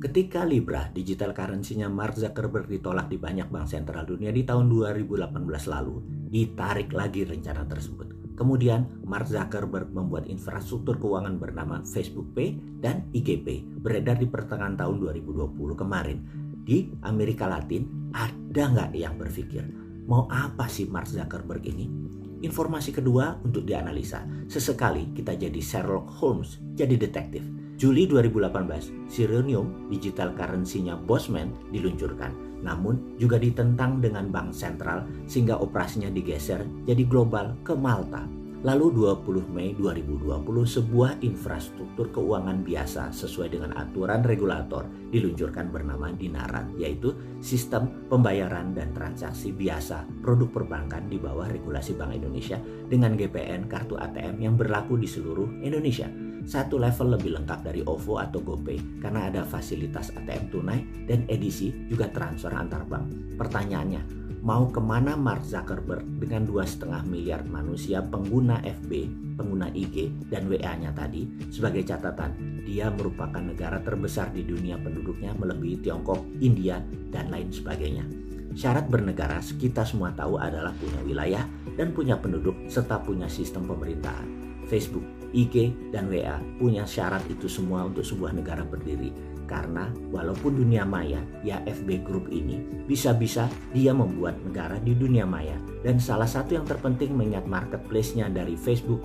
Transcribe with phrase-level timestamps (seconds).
[0.00, 5.28] Ketika Libra, digital currency-nya Mark Zuckerberg ditolak di banyak bank sentral dunia di tahun 2018
[5.68, 8.32] lalu, ditarik lagi rencana tersebut.
[8.32, 14.80] Kemudian, Mark Zuckerberg membuat infrastruktur keuangan bernama Facebook Pay dan IG Pay beredar di pertengahan
[14.80, 16.24] tahun 2020 kemarin.
[16.64, 19.68] Di Amerika Latin, ada nggak yang berpikir,
[20.08, 21.92] mau apa sih Mark Zuckerberg ini?
[22.40, 24.24] Informasi kedua untuk dianalisa.
[24.48, 33.16] Sesekali kita jadi Sherlock Holmes, jadi detektif Juli 2018, Sirenium digital currency-nya Bosman diluncurkan, namun
[33.16, 38.28] juga ditentang dengan bank sentral sehingga operasinya digeser jadi global ke Malta.
[38.60, 46.76] Lalu 20 Mei 2020 sebuah infrastruktur keuangan biasa sesuai dengan aturan regulator diluncurkan bernama Dinaran
[46.76, 53.64] yaitu sistem pembayaran dan transaksi biasa produk perbankan di bawah regulasi Bank Indonesia dengan GPN
[53.64, 56.12] kartu ATM yang berlaku di seluruh Indonesia
[56.44, 61.72] satu level lebih lengkap dari OVO atau GoPay karena ada fasilitas ATM tunai dan edisi
[61.88, 63.36] juga transfer antar bank.
[63.36, 68.92] Pertanyaannya, mau ke mana Mark Zuckerberg dengan dua setengah miliar manusia pengguna FB,
[69.36, 71.28] pengguna IG, dan WA-nya tadi?
[71.52, 76.80] Sebagai catatan, dia merupakan negara terbesar di dunia penduduknya melebihi Tiongkok, India,
[77.12, 78.08] dan lain sebagainya.
[78.56, 81.44] Syarat bernegara kita semua tahu adalah punya wilayah
[81.78, 84.26] dan punya penduduk serta punya sistem pemerintahan.
[84.66, 89.10] Facebook IG, dan WA punya syarat itu semua untuk sebuah negara berdiri.
[89.50, 95.58] Karena walaupun dunia maya, ya FB Group ini bisa-bisa dia membuat negara di dunia maya.
[95.82, 99.02] Dan salah satu yang terpenting mengingat marketplace-nya dari Facebook,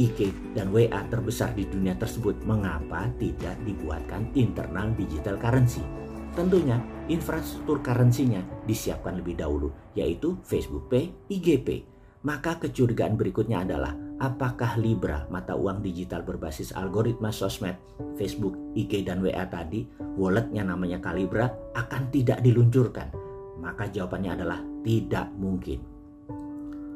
[0.00, 5.84] IG, dan WA terbesar di dunia tersebut, mengapa tidak dibuatkan internal digital currency?
[6.32, 6.80] Tentunya
[7.12, 11.80] infrastruktur currency-nya disiapkan lebih dahulu, yaitu Facebook Pay, IG Pay.
[12.24, 13.92] Maka kecurigaan berikutnya adalah
[14.22, 17.74] apakah Libra, mata uang digital berbasis algoritma sosmed,
[18.14, 19.82] Facebook, IG, dan WA tadi,
[20.14, 23.10] walletnya namanya Calibra, akan tidak diluncurkan?
[23.58, 25.82] Maka jawabannya adalah tidak mungkin.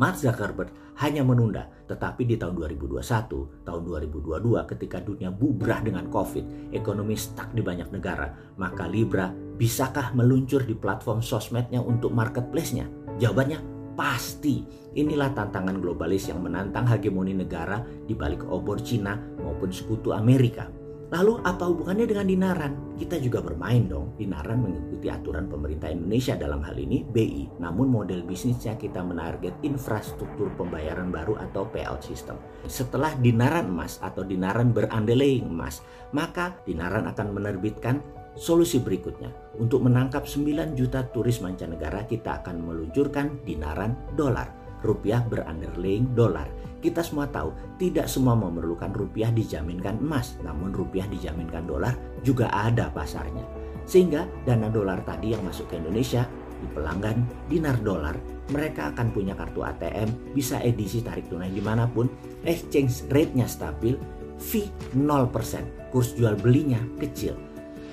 [0.00, 0.72] Mark Zuckerberg
[1.04, 7.52] hanya menunda, tetapi di tahun 2021, tahun 2022 ketika dunia bubrah dengan COVID, ekonomi stuck
[7.52, 12.88] di banyak negara, maka Libra bisakah meluncur di platform sosmednya untuk marketplace-nya?
[13.20, 14.64] Jawabannya Pasti
[14.96, 20.72] inilah tantangan globalis yang menantang hegemoni negara di balik obor Cina maupun sekutu Amerika.
[21.12, 22.72] Lalu apa hubungannya dengan dinaran?
[22.96, 24.16] Kita juga bermain dong.
[24.16, 27.60] Dinaran mengikuti aturan pemerintah Indonesia dalam hal ini BI.
[27.60, 32.40] Namun model bisnisnya kita menarget infrastruktur pembayaran baru atau payout system.
[32.64, 35.84] Setelah dinaran emas atau dinaran berandai emas,
[36.16, 38.00] maka dinaran akan menerbitkan
[38.38, 44.46] Solusi berikutnya, untuk menangkap 9 juta turis mancanegara kita akan meluncurkan dinaran dolar.
[44.80, 46.46] Rupiah berunderlying dolar.
[46.80, 51.92] Kita semua tahu tidak semua memerlukan rupiah dijaminkan emas, namun rupiah dijaminkan dolar
[52.24, 53.44] juga ada pasarnya.
[53.84, 56.24] Sehingga dana dolar tadi yang masuk ke Indonesia
[56.56, 58.16] di pelanggan dinar dolar,
[58.54, 62.08] mereka akan punya kartu ATM, bisa edisi tarik tunai di mana pun,
[62.48, 63.98] exchange rate-nya stabil,
[64.40, 67.49] fee 0%, kurs jual belinya kecil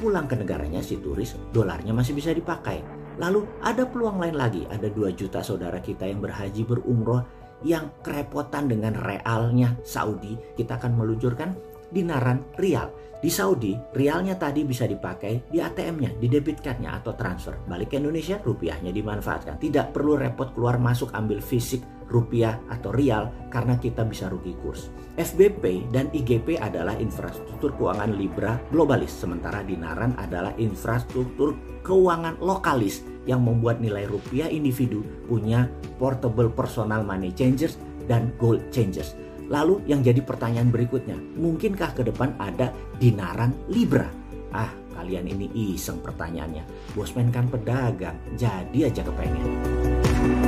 [0.00, 2.80] pulang ke negaranya si turis, dolarnya masih bisa dipakai.
[3.20, 7.20] Lalu ada peluang lain lagi, ada 2 juta saudara kita yang berhaji berumroh
[7.60, 11.52] yang kerepotan dengan realnya Saudi, kita akan meluncurkan
[11.92, 12.88] dinaran rial.
[13.20, 17.52] Di Saudi, rialnya tadi bisa dipakai di ATM-nya, di debit card-nya atau transfer.
[17.68, 19.60] Balik ke Indonesia, rupiahnya dimanfaatkan.
[19.60, 24.90] Tidak perlu repot keluar masuk ambil fisik rupiah atau rial karena kita bisa rugi kurs.
[25.14, 31.54] FBP dan IGP adalah infrastruktur keuangan Libra globalis, sementara Dinaran adalah infrastruktur
[31.86, 37.78] keuangan lokalis yang membuat nilai rupiah individu punya portable personal money changers
[38.10, 39.14] dan gold changers.
[39.50, 42.70] Lalu yang jadi pertanyaan berikutnya, mungkinkah ke depan ada
[43.02, 44.06] dinaran Libra?
[44.54, 46.94] Ah, kalian ini iseng pertanyaannya.
[46.94, 50.39] Bosman kan pedagang, jadi aja kepengen.